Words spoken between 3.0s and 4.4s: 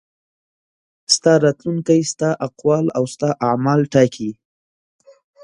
ستا اعمال ټاکي.